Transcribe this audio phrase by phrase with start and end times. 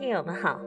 [0.00, 0.58] 听友们好，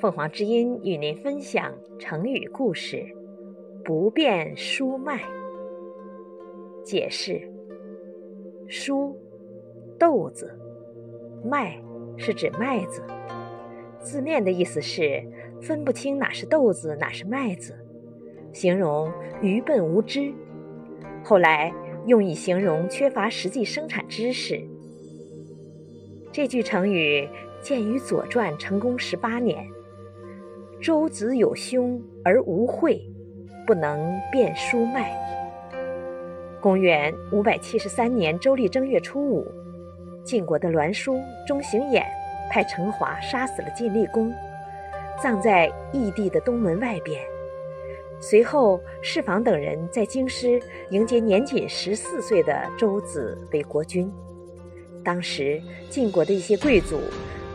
[0.00, 3.06] 凤凰之音与您分享成语故事
[3.86, 5.22] “不变输麦”。
[6.84, 7.40] 解释：
[8.66, 9.16] 书，
[9.96, 10.48] 豆子；
[11.44, 11.80] 麦
[12.16, 13.00] 是指麦子。
[14.00, 15.22] 字面的意思是
[15.62, 17.78] 分不清哪是豆子，哪是麦子，
[18.52, 19.08] 形容
[19.40, 20.34] 愚笨无知。
[21.22, 21.72] 后来
[22.06, 24.60] 用以形容缺乏实际生产知识。
[26.32, 27.28] 这句成语
[27.60, 29.66] 见于《左传》成公十八年
[30.80, 33.00] ：“周子有兄而无惠，
[33.66, 35.12] 不能辨书脉。”
[36.60, 39.46] 公元五百七十三年周历正月初五，
[40.24, 42.02] 晋国的栾书钟行衍
[42.50, 44.32] 派陈华杀死了晋厉公，
[45.22, 47.20] 葬在异地的东门外边。
[48.20, 54.10] 随后，释访等人在京师迎接年仅十四岁的周子为国君。
[55.04, 56.98] 当时晋国的一些贵族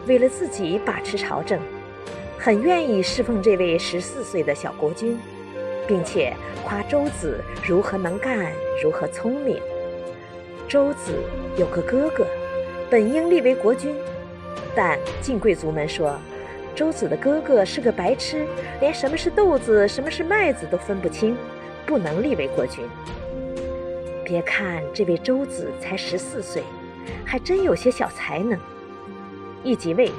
[0.06, 1.60] 为了自己把持朝政，
[2.38, 5.18] 很愿意侍奉这位十四岁的小国君，
[5.88, 6.34] 并且
[6.66, 8.52] 夸周子如何能干，
[8.84, 9.58] 如何聪明。
[10.68, 11.14] 周子
[11.58, 12.26] 有个哥哥，
[12.90, 13.96] 本应立为国君，
[14.76, 16.18] 但晋贵族们说。
[16.76, 18.48] 周子的哥哥是个白痴，
[18.80, 21.38] 连什么是豆子、什么是麦子都分不清，
[21.86, 22.84] 不能立为国君。
[24.26, 26.64] 别看这位周子才十四岁，
[27.24, 28.60] 还真有些小才能。
[29.64, 30.12] 一即位，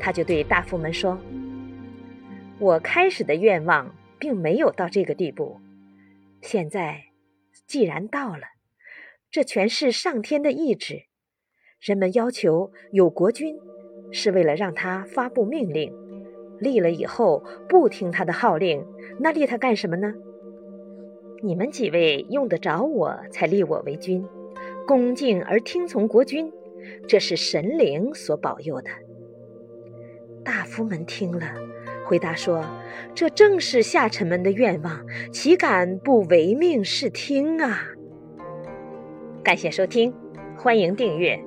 [0.00, 1.18] 他就对大夫们说
[2.58, 5.60] ：“我开始的愿望并没有到这个地步，
[6.40, 7.04] 现在
[7.66, 8.42] 既然到了，
[9.30, 11.04] 这全是上天的意志。
[11.80, 13.58] 人们要求有国君。”
[14.12, 15.92] 是为了让他发布命令，
[16.60, 18.86] 立了以后不听他的号令，
[19.18, 20.14] 那立他干什么呢？
[21.42, 24.24] 你们几位用得着我才立我为君，
[24.86, 26.50] 恭敬而听从国君，
[27.08, 28.90] 这是神灵所保佑的。
[30.44, 31.54] 大夫们听了，
[32.04, 32.64] 回答说
[33.14, 37.88] ：“这正是下臣们的愿望，岂敢不唯命是听啊？”
[39.42, 40.14] 感谢收听，
[40.56, 41.40] 欢迎订阅。